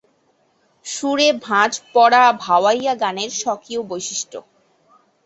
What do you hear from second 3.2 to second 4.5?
স্বকীয় বৈশিষ্ট্য।